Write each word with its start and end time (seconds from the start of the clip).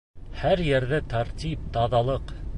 Һәр 0.39 0.63
ерҙә 0.69 1.01
тәртип, 1.13 1.71
таҙалыҡ. 1.79 2.39